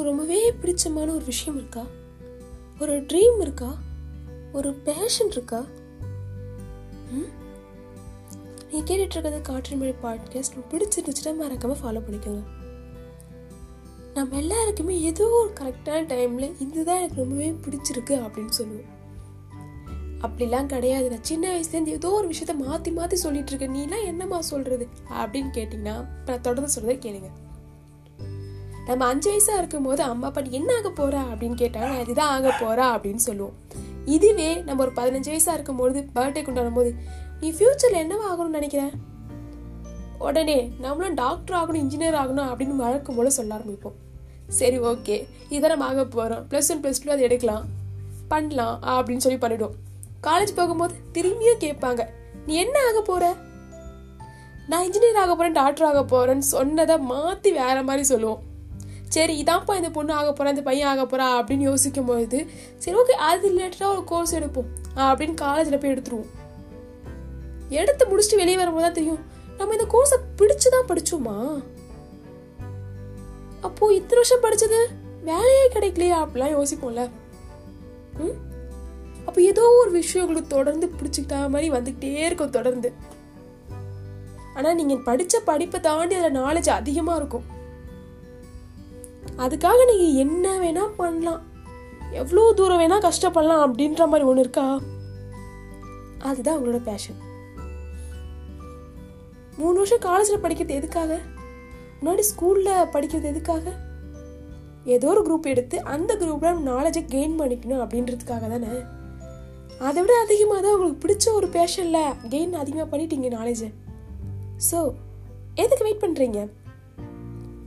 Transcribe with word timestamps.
உங்களுக்கு 0.00 0.42
ரொம்பவே 0.42 0.52
பிடிச்சமான 0.52 1.14
ஒரு 1.14 1.24
விஷயம் 1.24 1.58
இருக்கா? 1.58 1.86
ஒரு 2.80 3.02
ட்ரீம் 3.02 3.40
இருக்கா? 3.40 3.78
ஒரு 4.52 4.74
பேஷன் 4.74 5.30
இருக்கா? 5.30 5.64
ம்? 7.10 7.30
கேட்டுட்டு 8.70 8.90
இருக்கிறது 8.90 9.40
காற்றின் 9.40 9.78
மொழி 9.78 9.94
பாட்காஸ்ட் 10.02 10.64
பிடிச்சிருந்துச்சுன்னா 10.70 11.34
மறக்காம 11.42 11.74
ஃபாலோ 11.82 12.02
பண்ணிக்கோங்க. 12.10 12.42
நம்ம 14.14 14.36
எல்லாருக்குமே 14.36 15.00
ஏதோ 15.00 15.28
ஒரு 15.28 15.50
கரெக்டான 15.60 16.04
டைம்ல 16.06 16.54
இதுதான் 16.58 16.96
எனக்கு 16.96 17.16
ரொம்பவே 17.16 17.50
பிடிச்சிருக்கு 17.50 18.30
அப்படின்னு 18.30 18.48
சொல்லுவோம். 18.48 18.98
அப்படிலாம் 20.20 20.66
கிடையாது. 20.66 21.10
நான் 21.10 21.24
சின்ன 21.24 21.58
வயசுலேருந்து 21.58 21.86
ஏதோ 21.86 22.10
ஒரு 22.10 22.28
விஷயத்த 22.28 22.54
மாற்றி 22.54 22.90
மாற்றி 22.90 23.16
சொல்லிட்டு 23.16 23.52
இருக்கேன் 23.52 23.74
நீலாம் 23.74 24.04
என்னம்மா 24.04 24.40
சொல்றது 24.40 24.88
அப்படின்னு 25.10 25.50
கேட்டிங்கன்னா 25.54 26.06
நான் 26.26 26.40
தொடர்ந்து 26.40 26.80
சொல்றதை 26.80 26.98
கேளுங்க. 26.98 27.30
நம்ம 28.90 29.04
அஞ்சு 29.04 29.28
வயசாக 29.32 29.60
இருக்கும் 29.60 29.84
போது 29.88 30.02
அம்மா 30.02 30.26
அப்பா 30.26 30.40
என்ன 30.58 30.70
ஆக 30.76 30.88
போகிறா 30.88 31.20
அப்படின்னு 31.32 31.56
கேட்டால் 31.60 31.88
நான் 31.88 32.00
இதுதான் 32.00 32.32
ஆக 32.36 32.48
போகிறா 32.60 32.86
அப்படின்னு 32.94 33.22
சொல்லுவோம். 33.26 33.54
இதுவே 34.04 34.48
நம்ம 34.66 34.82
ஒரு 34.84 34.92
பதினஞ்சு 34.96 35.28
வயசாக 35.32 35.56
இருக்கும்போது 35.56 35.98
பர்த்டே 36.14 36.42
கொண்டாடும் 36.44 36.78
போது 36.78 36.90
நீ 37.40 37.50
ஃப்யூச்சரில் 37.50 38.00
என்னவா 38.02 38.26
ஆகணும்னு 38.30 38.58
நினைக்கிறேன் 38.58 38.90
உடனே 40.18 40.56
நம்மளும் 40.80 41.14
டாக்டர் 41.14 41.56
ஆகணும் 41.60 41.80
இன்ஜினியர் 41.82 42.18
ஆகணும் 42.22 42.48
அப்படின்னு 42.48 42.82
வழக்கம் 42.84 43.16
போல 43.16 43.30
சொல்ல 43.30 43.54
ஆரம்பிப்போம். 43.54 43.96
சரி 44.48 44.78
ஓகே. 44.92 45.16
இதை 45.48 45.66
நம்ம 45.68 45.84
ஆக 45.84 46.04
போகிறோம் 46.16 46.42
ப்ளஸ் 46.50 46.70
ஒன் 46.72 46.82
ப்ளஸ் 46.82 47.02
டூ 47.04 47.10
அதை 47.10 47.24
எடுக்கலாம். 47.28 47.64
பண்ணலாம் 48.28 48.76
அப்படின்னு 48.82 49.24
சொல்லி 49.26 49.38
பண்ணிடுவோம் 49.38 49.78
காலேஜ் 50.22 50.58
போகும்போது 50.60 50.94
திரும்பியும் 51.14 51.62
கேட்பாங்க 51.64 52.02
நீ 52.46 52.54
என்ன 52.64 52.76
ஆக 52.90 53.00
போகிற 53.00 53.32
நான் 54.66 54.84
இன்ஜினியர் 54.88 55.22
ஆக 55.24 55.30
போகிறேன் 55.30 55.58
டாக்டர் 55.62 55.88
ஆக 55.90 56.02
போகிறேன்னு 56.12 56.46
சொன்னதை 56.56 56.98
மாற்றி 56.98 57.52
வேற 57.52 57.78
மாதிரி 57.82 58.04
சொல்லுவோம். 58.12 58.42
சரி 59.10 59.42
இதான்ப்பா 59.42 59.76
இந்த 59.76 59.90
பொண்ணு 59.90 60.12
ஆக 60.12 60.44
போறா 60.44 60.48
இந்த 60.48 60.62
பையன் 60.62 60.88
ஆக 60.88 61.02
போறா 61.02 61.44
அப்படின்னு 61.44 61.58
யோசிக்கும் 61.58 62.04
பொழுது 62.04 62.46
சரி 62.76 62.96
ஓகே 62.96 63.10
அது 63.10 63.50
ரிலேட்டடாக 63.50 63.86
ஒரு 63.86 64.04
கோர்ஸ் 64.04 64.34
எடுப்போம் 64.34 64.66
அப்படின்னு 64.96 65.34
காலேஜில் 65.34 65.78
போய் 65.78 65.92
எடுத்துருவோம். 65.92 66.26
எடுத்து 67.68 68.06
முடிச்சுட்டு 68.06 68.36
வெளியே 68.36 68.56
வரும்போது 68.56 68.84
தான் 68.84 68.92
தெரியும் 68.92 69.18
நம்ம 69.58 69.74
இந்த 69.74 69.86
கோர்ஸை 69.86 70.42
பிடிச்சுதான் 70.42 70.88
படிச்சோமா? 70.88 71.62
அப்போ 73.60 73.92
இத்தனை 73.92 74.30
வருஷம் 74.30 74.42
படிச்சது 74.42 74.86
வேலையே 75.24 75.68
கிடைக்கலையா 75.68 76.16
அப்படிலாம் 76.16 76.62
யோசிப்போம்ல. 76.62 77.10
ம்? 78.18 78.36
அப்போ 79.24 79.40
ஏதோ 79.40 79.62
ஒரு 79.80 79.90
விஷயம் 79.90 80.26
உங்களுக்கு 80.26 80.56
தொடர்ந்து 80.56 80.90
பிடிச்சிக்கிட்டா 81.02 81.48
மாதிரி 81.48 81.70
வந்துக்கிட்டே 81.70 82.14
இருக்கும் 82.14 82.50
தொடர்ந்து. 82.50 82.92
ஆனா 84.54 84.74
நீங்க 84.74 84.94
படிச்ச 84.94 85.36
படிப்பை 85.44 85.80
தாண்டி 85.80 86.14
அதில் 86.14 86.40
நாலேஜ் 86.40 86.68
அதிகமா 86.68 87.16
இருக்கும். 87.16 87.58
அதுக்காக 89.44 89.78
நீங்கள் 89.90 90.16
என்ன 90.24 90.46
வேணால் 90.58 90.96
பண்ணலாம். 90.96 91.42
எவ்வளோ 92.20 92.52
தூரம் 92.52 92.80
வேணால் 92.80 93.06
கஷ்டப்படலாம் 93.08 93.64
அப்படின்ற 93.66 94.06
மாதிரி 94.06 94.28
ஒன்று 94.28 94.42
இருக்கா? 94.42 94.66
அதுதான் 96.28 96.56
அவங்களோட 96.56 96.80
பேஷன் 96.82 97.20
மூணு 99.56 99.76
வருஷம் 99.76 100.04
காலேஜில் 100.08 100.42
படிக்கிறது 100.44 100.78
எதுக்காக? 100.80 101.18
முன்னாடி 102.00 102.22
ஸ்கூலில் 102.30 102.90
படிக்கிறது 102.94 103.30
எதுக்காக? 103.32 103.72
ஏதோ 104.94 105.08
ஒரு 105.08 105.22
குரூப் 105.26 105.50
எடுத்து 105.52 105.76
அந்த 105.94 106.14
குரூப்பில் 106.14 106.62
நாலேஜை 106.70 107.02
கெயின் 107.14 107.36
பண்ணிக்கணும் 107.40 107.82
அப்படின்றதுக்காக 107.84 108.48
தானே? 108.48 108.70
அதை 109.88 109.98
விட 110.02 110.14
அதிகமாக 110.24 110.60
தான் 110.60 110.74
உங்களுக்கு 110.74 111.02
பிடிச்ச 111.04 111.26
ஒரு 111.34 111.46
பேஷனில் 111.56 112.16
கெயின் 112.32 112.54
அதிகமாக 112.62 112.88
பண்ணிட்டீங்க 112.92 113.28
நாலேஜை 113.36 113.68
ஸோ 114.70 114.78
எதுக்கு 115.54 115.86
வெயிட் 115.86 116.02
பண்ணுறீங்க 116.04 116.40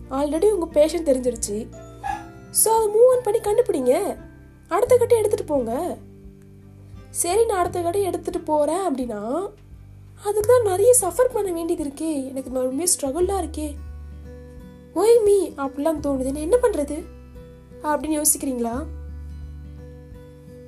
ஆல்ரெடி 0.09 0.47
உங்கள் 0.51 0.73
பேஷன் 0.77 1.07
தெரிஞ்சிருச்சு. 1.09 1.67
ஸோ 2.61 2.67
அதை 2.67 2.87
மூவ் 2.95 3.11
ஆன் 3.13 3.23
பண்ணி 3.23 3.39
கண்டுபிடிங்க. 3.39 4.17
அடுத்த 4.67 4.97
கட்டி 4.97 5.15
எடுத்துகிட்டு 5.15 5.45
போங்க. 5.45 5.97
சரி 7.09 7.45
நான் 7.45 7.59
அடுத்த 7.59 7.81
கட்டி 7.81 8.07
எடுத்துகிட்டு 8.07 8.41
போகிறேன் 8.45 8.83
அப்படின்னா 8.89 9.22
அதுக்கு 10.25 10.50
தான் 10.50 10.69
நிறைய 10.72 10.95
சஃபர் 11.01 11.33
பண்ண 11.33 11.51
வேண்டியது 11.51 11.83
இருக்கே. 11.85 12.29
எனக்கு 12.29 12.53
ரொம்ப 12.53 12.85
ஸ்ட்ரகிளாக 12.94 13.41
இருக்கே. 13.44 13.75
ஒய் 14.95 15.23
மீ 15.23 15.38
அப்படிலாம் 15.63 16.03
தோணுது. 16.05 16.33
நான் 16.35 16.47
என்ன 16.47 16.57
பண்ணுறது 16.61 16.97
அப்படின்னு 17.83 18.19
யோசிக்கிறீங்களா? 18.19 18.75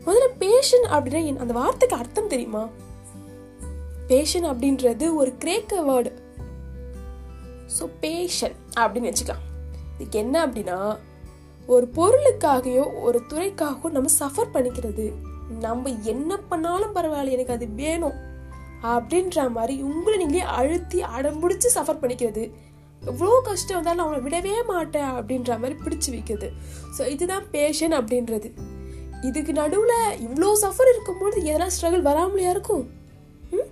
முதல்ல 0.06 0.28
பேஷன் 0.40 0.86
அப்படின்னா 0.96 1.38
அந்த 1.38 1.54
வார்த்தைக்கு 1.54 1.98
அர்த்தம் 1.98 2.28
தெரியுமா? 2.28 2.70
பேஷன் 4.08 4.44
அப்படின்றது 4.44 5.16
ஒரு 5.16 5.34
கிரேக்க 5.38 5.82
வேர்டு 5.82 6.12
ஸோ 7.76 7.84
பேஷன் 8.00 8.56
அப்படின்னு 8.76 9.12
வச்சுக்கலாம். 9.12 9.44
இதுக்கு 9.98 10.20
என்ன 10.20 10.48
அப்படின்னா 10.48 10.98
ஒரு 11.68 11.90
பொருளுக்காகவோ 11.96 13.02
ஒரு 13.02 13.22
துறைக்காகவோ 13.30 13.90
நம்ம 13.90 14.10
சஃபர் 14.20 14.54
பண்ணிக்கிறது. 14.54 15.14
நம்ம 15.60 15.90
என்ன 15.90 16.38
பண்ணாலும் 16.38 16.96
பரவாயில்ல 16.96 17.30
எனக்கு 17.30 17.54
அது 17.54 17.68
வேணும் 17.68 18.14
அப்படின்ற 18.84 19.52
மாதிரி 19.52 19.82
உங்களை 19.82 20.18
நீங்களே 20.18 20.42
அழுத்தி 20.42 21.04
அடம்பிடிச்சு 21.04 21.70
சஃபர் 21.76 22.02
பண்ணிக்கிறது. 22.02 22.52
எவ்வளோ 23.02 23.42
கஷ்டம் 23.44 23.84
வந்தாலும் 23.84 24.06
அவங்கள 24.06 24.22
அவனை 24.22 24.42
விடவே 24.42 24.66
மாட்டேன் 24.66 25.12
அப்படின்ற 25.12 25.60
மாதிரி 25.60 25.80
பிடிச்சி 25.86 26.10
வைக்கிறது. 26.10 26.52
ஸோ 26.98 27.08
இதுதான் 27.08 27.50
பேஷன் 27.52 27.92
அப்படின்றது. 27.92 28.52
இதுக்கு 29.22 29.54
நடுவில் 29.54 30.18
இவ்வளோ 30.20 30.52
சஃபர் 30.62 30.90
இருக்கும்போது 30.90 31.42
எதனா 31.42 31.68
ஸ்ட்ரகிள் 31.68 32.08
வராமலையா 32.08 32.50
இருக்கும்? 32.50 32.92
ம்? 33.52 33.70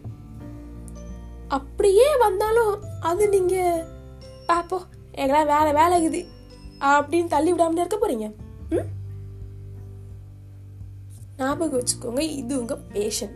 அப்படியே 1.47 2.17
வந்தாலும் 2.17 2.83
அது 2.99 3.29
நீங்கள் 3.29 3.85
பாப்போ 4.47 4.79
எங்கடா 5.13 5.41
வேலை 5.45 5.71
வேலை 5.73 5.95
இருக்குது. 6.03 6.21
அப்படின்னு 6.79 7.27
தள்ளி 7.27 7.51
விடாமல் 7.51 7.85
இருக்க 7.85 7.97
போறீங்க. 7.97 8.27
ம்? 8.69 8.87
ஞாபகம் 11.37 11.79
வச்சுக்கோங்க 11.79 12.19
இது 12.19 12.59
உங்க 12.59 12.75
பேஷன் 12.77 13.35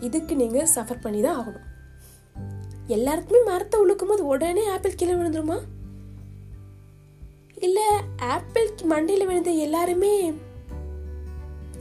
இதுக்கு 0.00 0.36
நீங்க 0.36 0.68
சஃபர் 0.74 1.00
பண்ணி 1.00 1.20
தான் 1.20 1.38
ஆகணும். 1.40 1.68
எல்லாருக்குமே 2.86 3.42
மரத்தை 3.44 3.80
உழுக்கும் 3.80 4.08
போது 4.08 4.26
உடனே 4.26 4.68
ஆப்பிள் 4.68 4.94
கீழே 4.94 5.12
விழுந்துருமா? 5.12 5.58
இல்ல 7.54 7.80
ஆப்பிள் 8.16 8.68
மண்டையில 8.88 9.26
விழுந்த 9.26 9.50
எல்லாருமே 9.50 10.32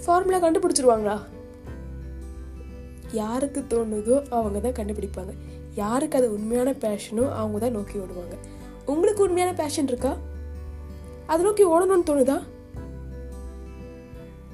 ஃபார்முலா 0.05 0.39
கண்டுபிடிச்சிருவாங்களா? 0.47 1.17
யாருக்கு 3.11 3.65
தோணுதோ 3.69 4.15
அவங்க 4.29 4.59
தான் 4.59 4.79
கண்டுபிடிப்பாங்க. 4.79 5.33
யாருக்கு 5.75 6.17
அது 6.17 6.33
உண்மையான 6.33 6.71
பேஷனோ 6.71 7.31
அவங்க 7.31 7.59
தான் 7.59 7.71
நோக்கி 7.71 7.97
ஓடுவாங்க. 7.97 8.35
உங்களுக்கு 8.85 9.23
உண்மையான 9.23 9.53
பேஷன் 9.53 9.87
இருக்கா? 9.87 10.17
அதை 11.25 11.45
நோக்கி 11.45 11.67
ஓடணும்னு 11.67 12.17
தோணுதா? 12.17 12.43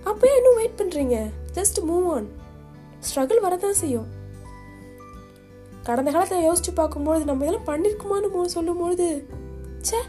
அப்போ 0.04 0.36
இன்னும் 0.36 0.56
வெயிட் 0.56 0.82
பண்ணுறீங்க 0.82 1.30
ஜஸ்ட் 1.54 1.90
மூவ் 1.90 2.08
ஆன் 2.08 2.28
ஸ்ட்ரகிள் 3.00 3.38
வரதான் 3.44 3.72
செய்யும். 3.72 4.08
கடந்த 5.84 6.12
காலத்தை 6.12 6.50
யோசிச்சு 6.50 6.74
பார்க்கும்போது 6.74 7.26
நம்ம 7.26 7.46
இதெல்லாம் 7.46 7.66
பண்ணியிருக்குமான்னு 7.66 8.28
மோ- 8.36 8.50
சொல்லும்பொழுது 8.56 9.24
ச்சே 9.82 10.02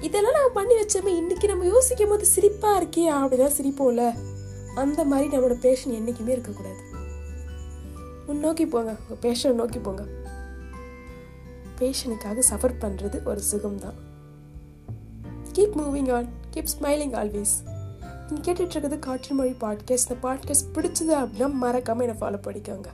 இதெல்லாம் 0.00 0.32
நம்ம 0.32 0.48
பண்ணி 0.54 0.74
வச்சோமே 0.74 1.06
இன்னைக்கு 1.06 1.48
நம்ம 1.48 1.64
யோசிக்கும் 1.64 2.08
போது 2.08 2.26
சிரிப்பாக 2.36 2.80
இருக்கே 2.80 3.04
அப்படிதான் 3.04 3.50
சிரிப்போம்ல. 3.62 4.14
அந்த 4.74 5.04
மாதிரி 5.04 5.36
நம்மளோட 5.36 5.60
பேஷன் 5.60 5.92
என்றைக்குமே 5.92 6.32
இருக்கக்கூடாது. 6.32 6.76
முன்னோக்கி 8.26 8.66
போங்க. 8.66 8.96
உங்கள் 9.08 9.32
பேஷனை 9.32 9.52
நோக்கி 9.52 9.78
போங்க. 9.78 10.04
பேஷனுக்காக 11.78 12.42
சஃபர் 12.50 12.74
பண்ணுறது 12.80 13.24
ஒரு 13.24 13.40
சுகம்தான். 13.52 13.98
Keep 15.52 15.76
moving 15.76 16.14
on 16.14 16.28
keep 16.54 16.68
smiling 16.78 17.14
always 17.14 17.54
நீங்கள் 18.30 18.54
கேட்டுட்டு 18.54 18.60
இருக்கிறது 18.60 18.98
காற்றின் 18.98 19.36
மொழி 19.36 19.50
பாட்காஸ்ட் 19.50 20.08
இந்த 20.08 20.16
பாட்காஸ்ட் 20.22 20.74
பிடிச்சது 20.74 21.24
அப்படின்னா 21.24 21.52
மறக்காமல் 21.52 22.08
என்னை 22.08 22.20
ஃபாலோ 22.20 22.40
பண்ணிக்கோங்க. 22.42 22.88